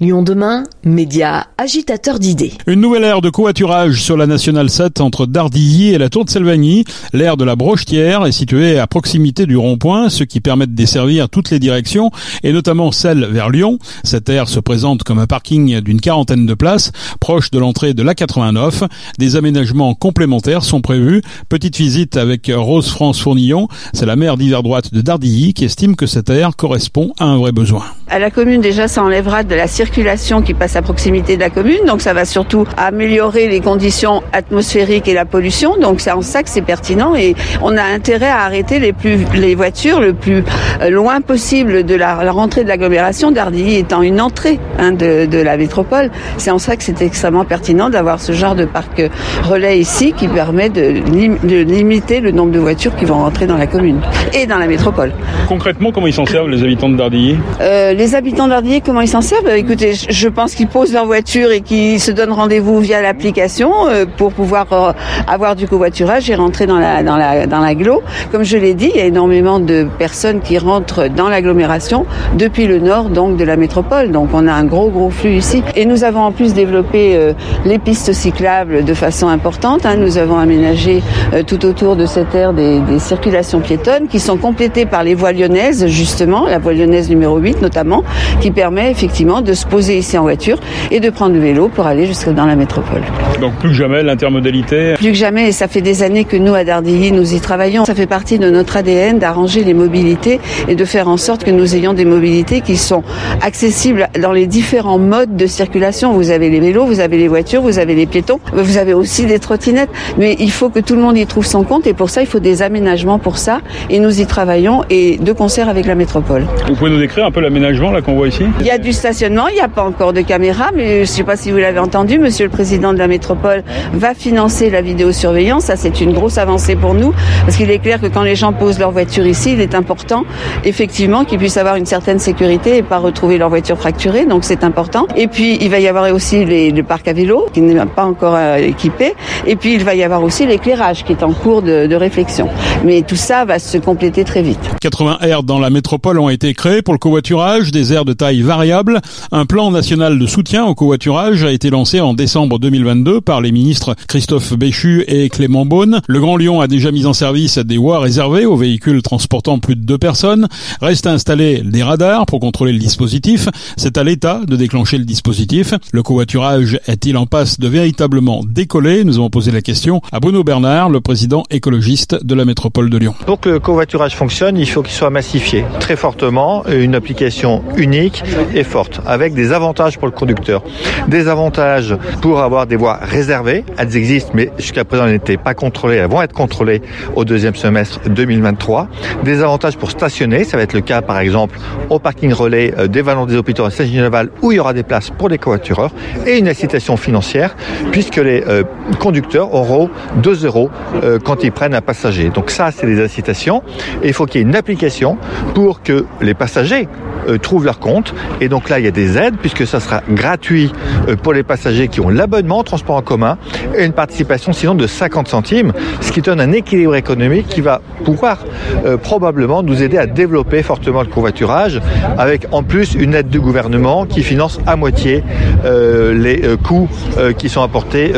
[0.00, 2.52] Lyon demain, média agitateur d'idées.
[2.68, 6.30] Une nouvelle ère de covoiturage sur la Nationale 7 entre Dardilly et la Tour de
[6.30, 6.84] Selvagny.
[7.12, 11.28] L'ère de la Brochetière est située à proximité du rond-point, ce qui permet de desservir
[11.28, 12.12] toutes les directions
[12.44, 13.80] et notamment celle vers Lyon.
[14.04, 18.04] Cette aire se présente comme un parking d'une quarantaine de places, proche de l'entrée de
[18.04, 18.84] l'A89.
[19.18, 21.22] Des aménagements complémentaires sont prévus.
[21.48, 25.96] Petite visite avec Rose France Fournillon, c'est la maire d'hiver droite de Dardilly qui estime
[25.96, 27.82] que cette aire correspond à un vrai besoin.
[28.06, 31.50] À la commune déjà ça enlèvera de la circulation qui passe à proximité de la
[31.50, 36.22] commune, donc ça va surtout améliorer les conditions atmosphériques et la pollution, donc c'est en
[36.22, 37.14] ça que c'est pertinent.
[37.14, 40.44] Et on a intérêt à arrêter les, plus, les voitures le plus
[40.82, 45.38] euh, loin possible de la, rentrée de l'agglomération, d'Ardilly étant une entrée hein, de, de,
[45.38, 46.10] la métropole.
[46.36, 49.02] C'est en ça que c'est extrêmement pertinent d'avoir ce genre de parc
[49.44, 51.00] relais ici qui permet de,
[51.46, 54.00] de, limiter le nombre de voitures qui vont rentrer dans la commune
[54.34, 55.12] et dans la métropole.
[55.48, 59.08] Concrètement, comment ils s'en servent les habitants de Dardilly euh, Les habitants d'Ardilly, comment ils
[59.08, 59.46] s'en servent?
[59.80, 64.32] Je pense qu'ils posent leur voiture et qu'ils se donnent rendez-vous via l'application euh, pour
[64.32, 64.92] pouvoir euh,
[65.28, 68.02] avoir du covoiturage et rentrer dans la dans la dans l'agglo.
[68.32, 72.66] Comme je l'ai dit, il y a énormément de personnes qui rentrent dans l'agglomération depuis
[72.66, 74.10] le nord donc de la métropole.
[74.10, 75.62] Donc on a un gros gros flux ici.
[75.76, 77.32] Et nous avons en plus développé euh,
[77.64, 79.86] les pistes cyclables de façon importante.
[79.86, 79.96] Hein.
[79.96, 81.02] Nous avons aménagé
[81.46, 85.32] tout autour de cette aire des, des circulations piétonnes qui sont complétées par les voies
[85.32, 88.02] lyonnaises justement, la voie lyonnaise numéro 8 notamment,
[88.40, 90.58] qui permet effectivement de se poser ici en voiture
[90.90, 93.02] et de prendre le vélo pour aller jusque dans la métropole.
[93.40, 96.54] Donc plus que jamais l'intermodalité Plus que jamais, et ça fait des années que nous
[96.54, 97.84] à Dardilly, nous y travaillons.
[97.84, 101.50] Ça fait partie de notre ADN d'arranger les mobilités et de faire en sorte que
[101.50, 103.02] nous ayons des mobilités qui sont
[103.42, 106.12] accessibles dans les différents modes de circulation.
[106.12, 109.26] Vous avez les vélos, vous avez les voitures, vous avez les piétons, vous avez aussi
[109.26, 112.10] des trottinettes, mais il faut que tout le monde y trouve son compte et pour
[112.10, 113.60] ça il faut des aménagements pour ça
[113.90, 116.44] et nous y travaillons et de concert avec la métropole.
[116.66, 118.44] Vous pouvez nous décrire un peu l'aménagement là qu'on voit ici?
[118.60, 121.16] Il y a du stationnement, il n'y a pas encore de caméra, mais je ne
[121.16, 124.82] sais pas si vous l'avez entendu, Monsieur le Président de la Métropole va financer la
[124.82, 125.64] vidéosurveillance.
[125.64, 127.12] Ça, c'est une grosse avancée pour nous,
[127.44, 130.24] parce qu'il est clair que quand les gens posent leur voiture ici, il est important,
[130.64, 134.26] effectivement, qu'ils puissent avoir une certaine sécurité et pas retrouver leur voiture fracturée.
[134.26, 135.08] Donc, c'est important.
[135.16, 138.04] Et puis, il va y avoir aussi les, le parc à vélo, qui n'est pas
[138.04, 139.14] encore euh, équipé.
[139.44, 142.48] Et puis, il va y avoir aussi l'éclairage, qui est en cours de, réflexion.
[142.84, 144.60] Mais tout ça va se compléter très vite.
[144.80, 148.42] 80 aires dans la métropole ont été créées pour le covoiturage, des aires de taille
[148.42, 149.00] variable,
[149.48, 153.96] plan national de soutien au covoiturage a été lancé en décembre 2022 par les ministres
[154.06, 156.02] Christophe Béchu et Clément Beaune.
[156.06, 159.74] Le Grand Lyon a déjà mis en service des voies réservées aux véhicules transportant plus
[159.74, 160.48] de deux personnes.
[160.82, 163.48] Reste à installer des radars pour contrôler le dispositif.
[163.78, 165.72] C'est à l'État de déclencher le dispositif.
[165.92, 169.02] Le covoiturage est-il en passe de véritablement décoller?
[169.02, 172.98] Nous avons posé la question à Bruno Bernard, le président écologiste de la métropole de
[172.98, 173.14] Lyon.
[173.24, 178.22] Pour que le covoiturage fonctionne, il faut qu'il soit massifié très fortement, une application unique
[178.54, 180.62] et forte, avec des avantages pour le conducteur.
[181.08, 183.64] Des avantages pour avoir des voies réservées.
[183.76, 185.96] Elles existent, mais jusqu'à présent, elles n'étaient pas contrôlées.
[185.96, 186.82] Elles vont être contrôlées
[187.14, 188.88] au deuxième semestre 2023.
[189.24, 190.44] Des avantages pour stationner.
[190.44, 191.58] Ça va être le cas, par exemple,
[191.90, 194.82] au parking relais euh, des Vallons des Hôpitaux à Saint-Geneval, où il y aura des
[194.82, 195.90] places pour les covoitureurs.
[196.26, 197.56] Et une incitation financière,
[197.92, 198.62] puisque les euh,
[198.98, 199.90] conducteurs auront
[200.22, 200.70] 2 euros
[201.02, 202.30] euh, quand ils prennent un passager.
[202.30, 203.62] Donc ça, c'est des incitations.
[204.02, 205.16] Et il faut qu'il y ait une application
[205.54, 206.88] pour que les passagers
[207.36, 208.14] trouvent leur compte.
[208.40, 210.72] Et donc là, il y a des aides, puisque ça sera gratuit
[211.08, 213.38] euh, pour les passagers qui ont l'abonnement au transport en commun
[213.76, 217.80] et une participation sinon de 50 centimes, ce qui donne un équilibre économique qui va
[218.04, 218.38] pouvoir
[218.84, 221.80] euh, probablement nous aider à développer fortement le covoiturage
[222.16, 225.22] avec en plus une aide du gouvernement qui finance à moitié
[225.64, 226.88] euh, les coûts
[227.36, 228.12] qui sont apportés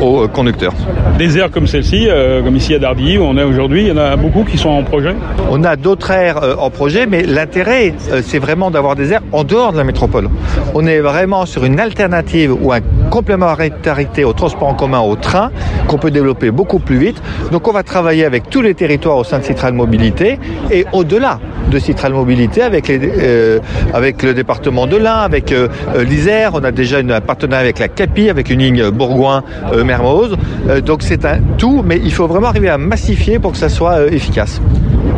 [0.00, 0.72] aux conducteurs.
[1.18, 2.08] Des aires comme celle-ci,
[2.44, 4.70] comme ici à Dardy où on est aujourd'hui, il y en a beaucoup qui sont
[4.70, 5.14] en projet?
[5.50, 9.72] On a d'autres aires en projet, mais l'intérêt, c'est vraiment d'avoir des aires en dehors
[9.72, 10.30] de la métropole.
[10.74, 15.50] On est vraiment sur une alternative ou un complémentarité au transport en commun, au train,
[15.86, 17.22] qu'on peut développer beaucoup plus vite.
[17.52, 20.38] Donc on va travailler avec tous les territoires au sein de Citral Mobilité
[20.70, 23.60] et au-delà de Citral Mobilité avec, euh,
[23.94, 25.68] le département de l'Ain, avec euh,
[26.02, 26.52] l'Isère.
[26.54, 30.38] On a déjà un partenariat avec la CAPI, avec une ligne Bourgoin-Mermoz.
[30.70, 33.68] Euh, donc c'est un tout, mais il faut vraiment arriver à massifier pour que ça
[33.68, 34.62] soit efficace.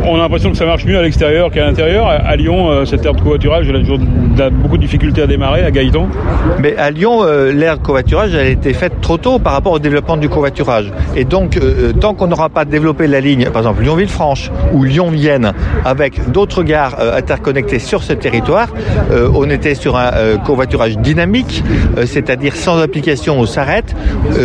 [0.05, 2.07] On a l'impression que ça marche mieux à l'extérieur qu'à l'intérieur.
[2.07, 3.99] À Lyon, cette aire de covoiturage, elle a toujours
[4.51, 6.07] beaucoup de difficultés à démarrer, à Gaëtan.
[6.59, 7.23] Mais à Lyon,
[7.53, 10.91] l'aire de covoiturage, a été faite trop tôt par rapport au développement du covoiturage.
[11.15, 11.59] Et donc,
[11.99, 15.53] tant qu'on n'aura pas développé la ligne, par exemple Lyon-Villefranche ou Lyon-Vienne,
[15.85, 18.69] avec d'autres gares euh, interconnectées sur ce territoire.
[19.11, 21.63] Euh, on était sur un euh, covoiturage dynamique,
[22.05, 23.95] c'est-à-dire sans application on s'arrête.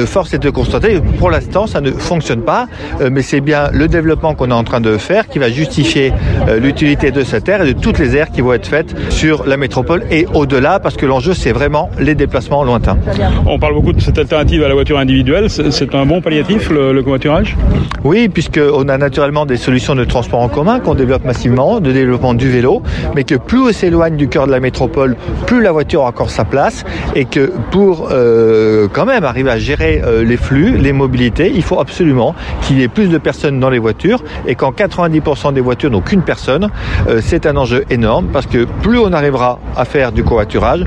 [0.07, 2.67] force est de constater, pour l'instant, ça ne fonctionne pas,
[3.11, 6.13] mais c'est bien le développement qu'on est en train de faire qui va justifier
[6.49, 9.47] euh, l'utilité de cette aire et de toutes les aires qui vont être faites sur
[9.47, 12.99] la métropole et au-delà, parce que l'enjeu, c'est vraiment les déplacements lointains.
[13.47, 15.51] On parle beaucoup de cette alternative à la voiture individuelle.
[15.51, 17.57] C'est un bon palliatif, le, covoiturage?
[18.05, 22.35] Oui, puisqu'on a naturellement des solutions de transport en commun qu'on développe massivement, de développement
[22.35, 22.83] du vélo,
[23.15, 26.31] mais que plus on s'éloigne du cœur de la métropole, plus la voiture a encore
[26.31, 26.85] sa place,
[27.15, 31.63] et que pour euh, quand même arriver à gérer euh, les flux, les mobilités, il
[31.63, 35.16] faut absolument qu'il y ait plus de personnes dans les voitures, et quand 90%
[35.53, 36.69] des voitures n'ont qu'une personne,
[37.09, 40.85] euh, c'est un enjeu énorme, parce que plus on arrivera à faire du covoiturage,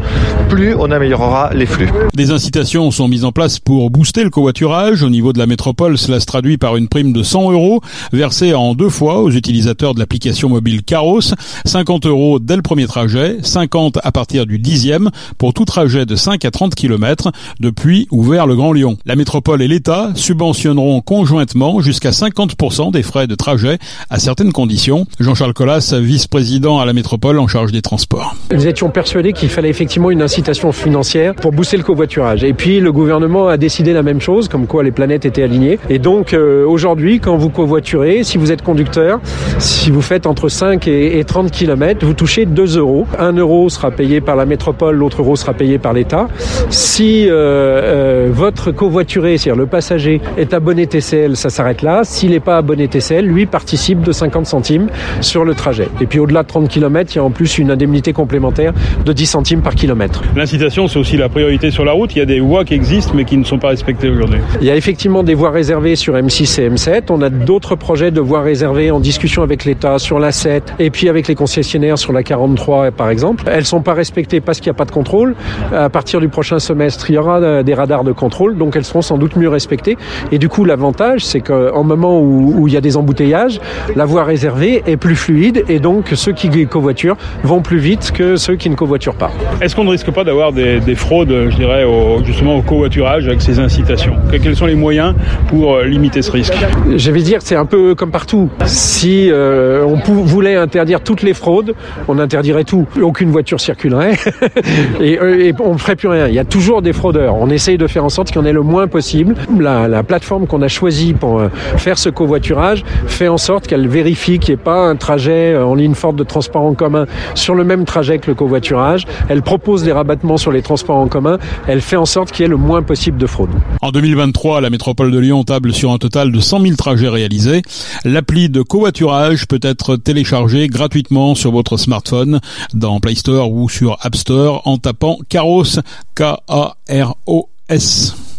[0.49, 1.89] plus on améliorera les flux.
[2.13, 5.03] Des incitations sont mises en place pour booster le covoiturage.
[5.03, 7.81] Au niveau de la métropole, cela se traduit par une prime de 100 euros
[8.11, 11.33] versée en deux fois aux utilisateurs de l'application mobile Caros.
[11.65, 16.15] 50 euros dès le premier trajet, 50 à partir du dixième pour tout trajet de
[16.15, 18.97] 5 à 30 km depuis ou vers le Grand Lyon.
[19.05, 23.79] La métropole et l'État subventionneront conjointement jusqu'à 50% des frais de trajet
[24.09, 25.05] à certaines conditions.
[25.19, 28.35] Jean-Charles Collas, vice-président à la métropole en charge des transports.
[28.53, 32.43] Nous étions persuadés qu'il fallait effectivement une incitation financière pour booster le covoiturage.
[32.43, 35.79] Et puis le gouvernement a décidé la même chose, comme quoi les planètes étaient alignées.
[35.89, 39.19] Et donc euh, aujourd'hui, quand vous covoiturez, si vous êtes conducteur,
[39.57, 43.07] si vous faites entre 5 et, 30 km, vous touchez 2 euros.
[43.17, 46.27] 1 euro sera payé par la métropole, l'autre euro sera payé par l'État.
[46.69, 52.01] Si euh, euh, votre covoituré, c'est-à-dire le passager, est abonné TCL, ça s'arrête là.
[52.03, 54.87] S'il n'est pas abonné TCL, lui participe de 50 centimes
[55.21, 55.87] sur le trajet.
[56.01, 58.73] Et puis au-delà de 30 km, il y a en plus une indemnité complémentaire
[59.05, 60.23] de 10 centimes par kilomètre.
[60.35, 62.15] L'incitation, c'est aussi la priorité sur la route.
[62.15, 64.39] Il y a des voies qui existent mais qui ne sont pas respectées aujourd'hui.
[64.61, 67.03] Il y a effectivement des voies réservées sur M6 et M7.
[67.09, 70.89] On a d'autres projets de voies réservées en discussion avec l'État sur la 7 et
[70.89, 73.43] puis avec les concessionnaires sur la 43 par exemple.
[73.47, 75.35] Elles sont pas respectées parce qu'il n'y a pas de contrôle.
[75.71, 78.85] À partir du prochain semestre, il y aura euh, des radars de contrôle, donc elles
[78.85, 79.97] seront sans doute mieux respectées.
[80.31, 83.59] Et du coup, l'avantage, c'est qu'en moment où, où, il y a des embouteillages,
[83.99, 88.37] la voie réservée est plus fluide et donc ceux qui covoiturent vont plus vite que
[88.37, 89.29] ceux qui ne covoiturent pas.
[89.59, 93.27] Est-ce qu'on ne risque pas d'avoir des, des, fraudes, je dirais, au, justement au covoiturage
[93.27, 94.15] avec ces incitations?
[94.31, 95.15] Quels sont les moyens
[95.49, 96.53] pour euh, limiter ce risque?
[96.95, 98.49] Je vais dire, c'est un peu comme partout.
[98.67, 101.75] Si euh, on voulait interdire toutes les fraudes,
[102.07, 102.87] on interdirait tout.
[103.01, 104.13] Aucune voiture circulerait
[105.01, 106.29] et, euh, et, on ne ferait plus rien.
[106.29, 107.35] Il y a toujours des fraudeurs.
[107.35, 109.35] On essaye de faire en sorte qu'il y en ait le moins possible.
[109.59, 111.41] La, la plateforme qu'on a choisie pour
[111.75, 115.75] faire ce covoiturage fait en sorte qu'elle vérifie qu'il n'y ait pas un trajet en
[115.75, 117.05] ligne forte de transport en commun
[117.35, 119.05] sur le même trajet que le covoiturage.
[119.27, 121.37] Elle propose des rabattements sur les transports en commun.
[121.67, 123.49] Elle fait en sorte qu'il y ait le moins possible de fraude.
[123.81, 127.61] En 2023, la métropole de Lyon table sur un total de 100 000 trajets réalisés.
[128.05, 132.39] L'appli de covoiturage peut être téléchargée gratuitement sur votre smartphone
[132.73, 135.79] dans Play Store ou sur App Store en tapant Caros
[136.15, 138.19] K-A-R-O-S.